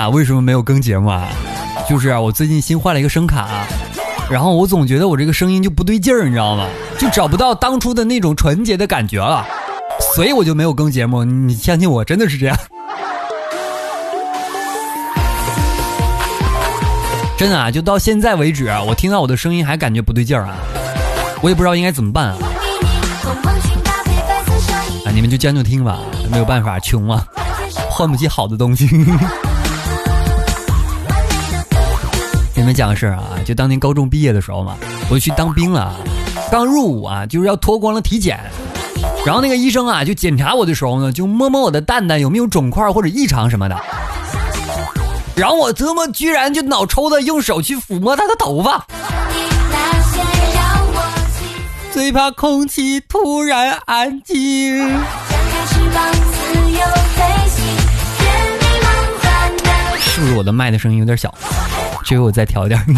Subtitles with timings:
[0.00, 1.28] 啊，为什么没有更节目啊？
[1.86, 3.66] 就是啊，我最近新换了一个声卡。
[4.30, 6.66] 然后我总觉得我这个声音就不对劲儿，你知道吗？
[6.98, 9.46] 就找不到当初的那种纯洁的感觉了，
[10.14, 11.22] 所以我就没有更节目。
[11.22, 12.56] 你相信我，真的是这样。
[17.36, 20.56] 真的啊，就到现在为止啊，我听到我的声音还感觉不对劲儿啊，
[21.42, 22.38] 我也不知道应该怎么办啊。
[25.04, 25.98] 啊，你们就将就听吧，
[26.30, 27.22] 没有办法，穷啊，
[27.90, 28.88] 换不起好的东西。
[32.60, 34.76] 你们讲个事儿啊，就当年高中毕业的时候嘛，
[35.08, 35.96] 我就去当兵了，
[36.50, 38.38] 刚入伍啊，就是要脱光了体检，
[39.24, 43.80] 然后那个医生啊，就检查我的时候呢，就摸摸我的蛋蛋有没有肿块或者异常什么的，
[45.34, 48.86] 然后我他妈居然就脑抽的用手去抚摸他的头发，
[51.94, 54.86] 最怕空气突然安静。
[59.98, 61.32] 是不是我的麦的声音有点小？
[62.04, 62.80] 这回我再调点。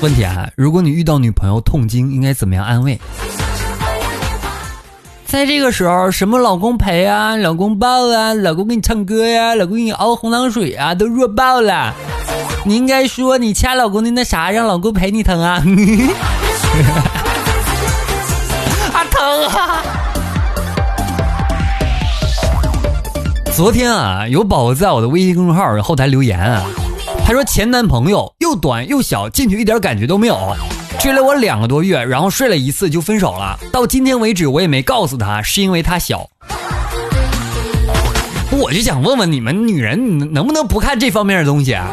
[0.00, 3.00] 问题啊，如果你遇到女朋友痛经，应该怎么样安慰？
[5.26, 11.94] 在这个时候，什么老公陪啊，老公抱啊，老公给你唱歌呀，老公给你熬红糖水啊，都弱爆了。
[12.66, 15.62] 你应该说你掐老公的那啥，让老公陪你疼啊。
[18.92, 19.82] 啊疼啊！
[23.56, 26.60] 昨天啊，有宝宝在我的微信公众号后台留言啊，
[27.24, 30.36] 他说前男朋友又短又小，进去一点感觉都没有，
[30.98, 33.56] 追了我两个多月，然后睡了一次就分手了。
[33.72, 36.28] 到今天为止，我也没告诉他是因为他小。
[38.50, 41.92] 我就想问问你们女人，能不能不看这方面的东西啊？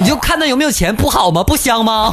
[0.00, 1.44] 你就看他有没有钱，不好吗？
[1.44, 2.12] 不香吗？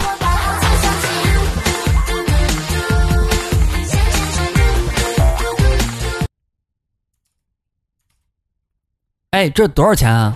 [9.32, 10.34] 哎，这多少钱啊？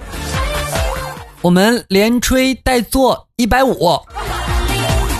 [1.41, 3.97] 我们连吹带做一百五。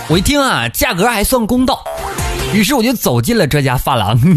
[0.08, 1.82] 我一听啊，价格还算公道，
[2.52, 4.20] 于是我就走进了这家发廊。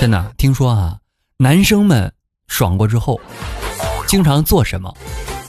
[0.00, 0.96] 真的，听说啊，
[1.36, 2.12] 男生们
[2.48, 3.20] 爽过之后，
[4.08, 4.92] 经常做什么？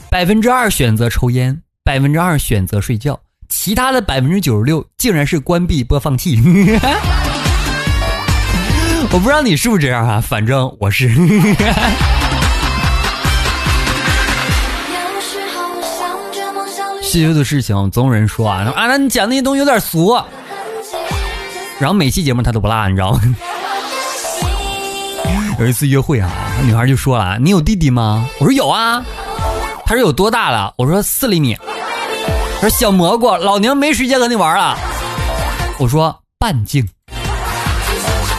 [0.08, 6.40] 百分之二选择抽烟，百分之二选择睡觉，其他的百分之九十六竟然是关闭播放器。
[9.12, 11.08] 我不知道你是不是这样啊，反正我是。
[17.02, 20.16] 细微的事情总有人说啊，啊，那你讲那些东西有点俗。
[21.78, 23.20] 然后每期节目他都不落，你知道吗？
[25.58, 26.30] 有一次约会啊，
[26.62, 29.04] 女孩就说了：“你有弟弟吗？”我说：“有啊。”
[29.84, 31.56] 他说：“有多大了？”我说：“四厘米。”
[32.62, 34.78] 他说：“小蘑菇，老娘没时间和你玩了。”
[35.80, 36.86] 我说：“半径。”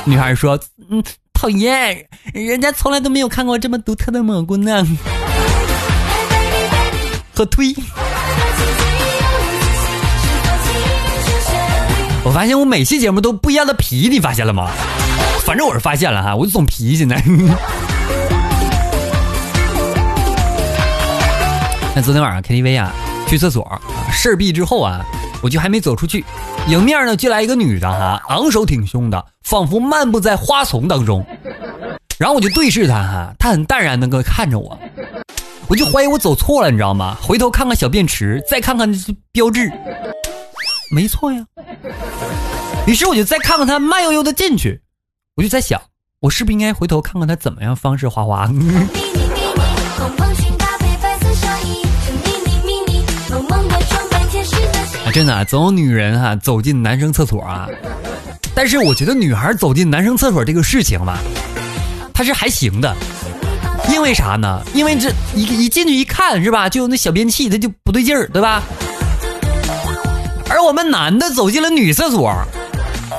[0.03, 1.03] 女孩说：“嗯，
[1.33, 4.85] 讨厌，人家从来都没有看过这么独特的蘑菇呢。
[7.33, 7.73] ”和推。
[12.23, 14.69] 我发现我每期节目都不一样的皮，你发现了吗？
[15.45, 17.15] 反正我是发现了哈，我就总皮现在。
[21.95, 22.91] 那昨天晚上 KTV 啊，
[23.27, 23.81] 去厕所，
[24.11, 25.05] 事儿毕之后啊。
[25.41, 26.23] 我就还没走出去，
[26.67, 31.25] 迎面呢就来一个女的哈，昂首挺胸的，仿佛漫步在花丛当中。
[32.17, 34.77] 然后我就对视她哈，她很淡然的个看着我，
[35.67, 37.17] 我就怀疑我走错了，你知道吗？
[37.21, 38.91] 回头看看小便池，再看看
[39.31, 39.71] 标志，
[40.93, 41.43] 没错呀。
[42.85, 44.81] 于是我就再看看她慢悠悠的进去，
[45.35, 45.81] 我就在想，
[46.19, 48.47] 我是不是应该回头看看她怎么样方式花花？
[55.13, 57.67] 真的，总有女人哈走进男生厕所啊，
[58.55, 61.17] 但是我觉得女孩走进男生厕所这个事情吧，
[62.13, 62.95] 她是还行的，
[63.89, 64.61] 因为啥呢？
[64.73, 68.63] 因为这一一进去一看是吧，就有那小便器，它就不对劲儿，对吧？
[70.49, 72.33] 而我们男的走进了女厕所，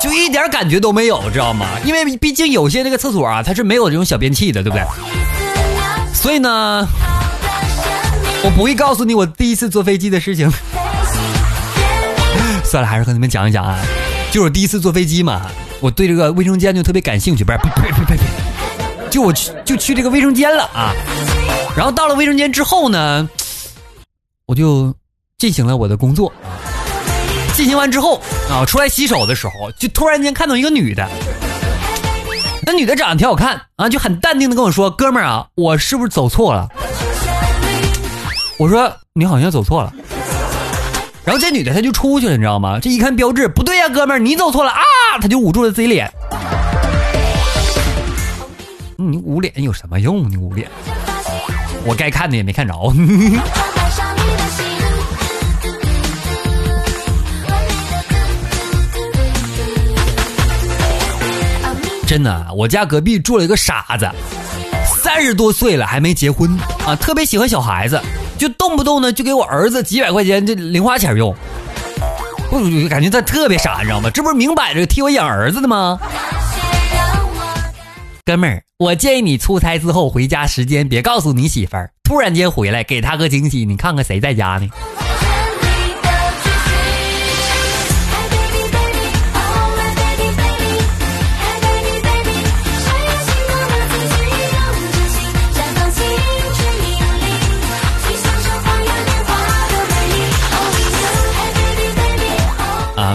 [0.01, 1.67] 就一点感觉都没有，知道吗？
[1.85, 4.83] 因为毕竟有些那个厕所啊，它是没有这种小便器的，对不对？
[6.11, 6.87] 所以呢，
[8.43, 10.51] 我不会告诉你我第一次坐飞机的事情。
[12.73, 13.77] 算了，还是和你们讲一讲啊。
[14.31, 15.43] 就是第一次坐飞机嘛，
[15.79, 20.91] 我对这个卫生间就特别感兴趣，不是，呸呸呸呸，就我去就去这个卫生间了啊。
[21.77, 23.29] 然后到了卫生间之后呢，
[24.47, 24.91] 我就
[25.37, 26.33] 进行了我的工作。
[27.53, 31.07] 进行完之后啊，出来洗手的时候，就突然间看到一个女的。
[32.65, 36.67] 那女的长得挺好看啊，就很淡定的跟我说：“哥们儿啊，我是不是走错了？”
[38.57, 39.93] 我说：“你好像走错了。”
[41.25, 42.79] 然后这女的她就出去了，你知道吗？
[42.81, 44.83] 这一看标志，不对呀，哥们儿，你走错了啊！
[45.21, 46.11] 她就捂住了自己脸。
[48.97, 50.29] 你捂脸有什么用？
[50.29, 50.69] 你捂脸，
[51.85, 52.73] 我该看的也没看着。
[62.05, 64.09] 真的，我家隔壁住了一个傻子，
[64.85, 67.99] 三十多岁了还没结婚啊，特别喜欢小孩子，
[68.43, 71.33] 就动不动呢就给我儿子几百块钱这零花钱用，
[72.51, 74.09] 我就感觉他特别傻，你知道吗？
[74.09, 75.97] 这不是明摆着替我养儿子的吗？
[78.25, 84.67] 哥们儿，我建议你出差之后回家时间别告诉你媳妇儿，突然间回来给他个惊喜，你看看谁在家呢？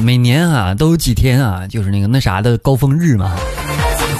[0.00, 3.36] 每年啊都有几天啊，就是那个那啥的高峰日嘛。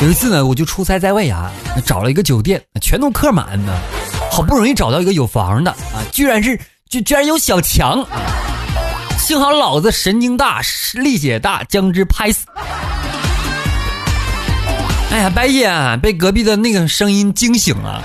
[0.01, 1.51] 有一次呢，我就出差在外啊，
[1.85, 3.73] 找了一个酒店，全都客满呢。
[4.31, 6.59] 好不容易找到一个有房的啊，居然是
[6.89, 8.07] 就居然有小强。
[9.19, 10.61] 幸好老子神经大，
[10.95, 12.47] 力气也大，将之拍死。
[15.11, 18.03] 哎呀，半夜啊，被隔壁的那个声音惊醒了，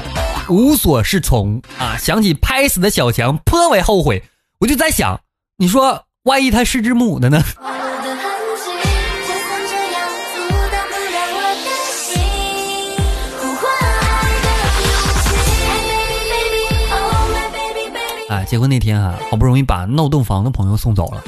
[0.50, 4.24] 无所适从啊，想起拍死的小强，颇为后悔。
[4.60, 5.20] 我就在想，
[5.58, 6.04] 你说。
[6.24, 7.44] 万一他是只母的呢？
[18.30, 21.22] 啊，结婚那天啊，好不容易把闹洞房的朋友送走了，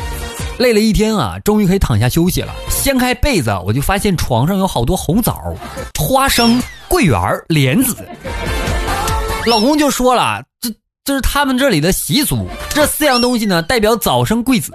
[0.59, 2.55] 累了一天啊，终于可以躺下休息了。
[2.69, 5.53] 掀开被子，我就发现床上有好多红枣、
[5.99, 7.19] 花生、桂圆、
[7.49, 7.97] 莲子。
[9.45, 10.73] 老公就说了，这。
[11.05, 14.73] 这是他们这里的习俗，这四样东西呢代表早生贵子。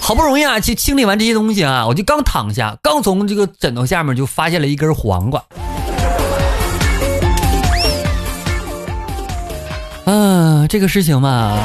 [0.00, 5.44] 好不容易啊去清理完这些东西啊，我就刚躺下，刚从这个枕头下面就发现了一根黄瓜。
[10.06, 11.62] 嗯，这个事情嘛，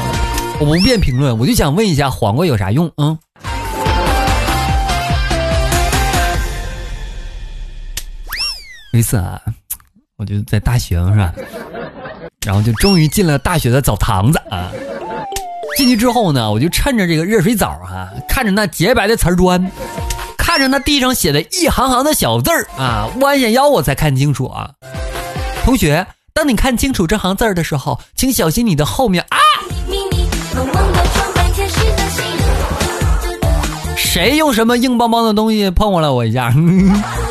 [0.60, 2.92] 我不便评论，我就想问一下，黄瓜有啥用？
[2.98, 3.18] 嗯。
[8.92, 9.40] 有一次啊，
[10.18, 11.32] 我就在大学是吧？
[12.46, 14.70] 然后就终于进了大学的澡堂子啊！
[15.76, 19.70] 进去之后呢，我就趁着这个热水澡啊，看着那洁白的瓷砖，
[20.36, 24.70] 看着那地上写的一行行的小字儿啊，弯下腰我才看清楚啊。
[25.64, 29.38] 同学，当你看清楚这行字儿的时候，请小心你的后面啊！
[33.96, 36.52] 谁用什么硬邦邦的东西碰我了我一下？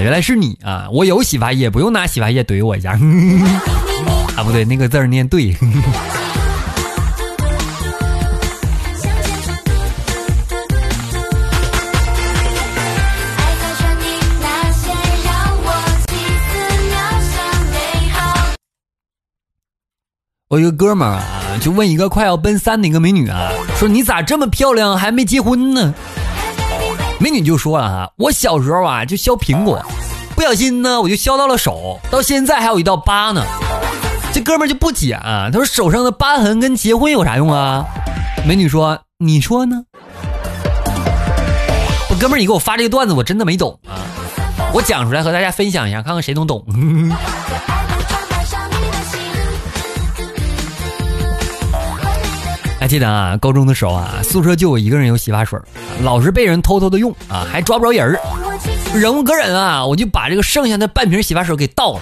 [0.00, 0.88] 啊，原来是你啊！
[0.90, 2.92] 我有洗发液，不用拿洗发液怼我一下。
[4.34, 5.54] 啊，不对，那个字儿念对。
[20.48, 25.94] 我一个哥们儿啊，就问一个快要奔三的一个美女啊，说你咋这么漂亮，还没结婚呢？
[27.20, 29.84] 美女就说了哈，我小时候啊就削苹果，
[30.34, 33.44] 不小心呢我就削到了手，到现在还有一道疤呢。
[34.32, 37.84] 这哥们就不解啊，他说手上的疤痕跟结婚有啥用啊？
[38.46, 39.82] 美女说，你说呢？
[42.08, 44.00] 我哥们，你给我发这个段子，我真的没懂啊，
[44.72, 46.64] 我讲出来和大家分享一下，看看谁能懂。
[52.90, 55.56] 记得啊，高中的时候啊，宿舍就我一个人有洗发水，
[56.02, 58.18] 老是被人偷偷的用啊，还抓不着人儿。
[58.92, 62.00] 忍无可忍啊，我就把这个剩下的半瓶洗发水给倒了，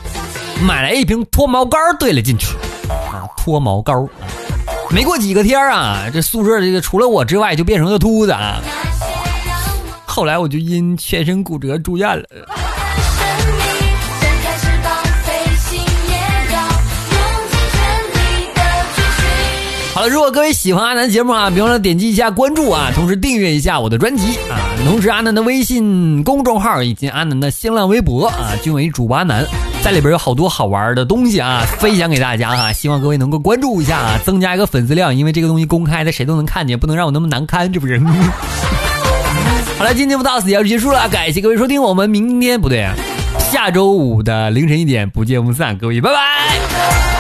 [0.67, 2.57] 买来一瓶脱毛膏兑了进去。
[2.89, 4.09] 啊，脱毛膏，
[4.89, 8.59] 没过几个天啊，这宿舍这个除了我之外就变成了秃子啊。
[10.07, 12.25] 后来我就因全身骨折住院了。
[19.99, 24.55] 好了，如果各位喜欢阿南的节目啊，别忘了点击一下关注啊，同时订阅一下我的专辑啊，
[24.87, 29.45] 同时阿南的微信公众号以及阿南的新浪微博啊，均为主播阿南，
[29.83, 37.99] 在里边有好多好玩的东西啊，分享给大家哈，希望各位能够关注一下啊，增加一个粉丝量，因为这个东西公开的谁都能看见，不能让我那么难堪，这不是？
[39.79, 42.89] 好了，今天节目到此要结束了，感谢各位收听，我们明天不对，
[43.51, 47.18] 下周五的凌晨一点不见不散，各位拜拜。